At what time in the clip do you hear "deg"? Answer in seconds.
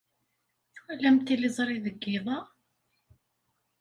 1.85-1.97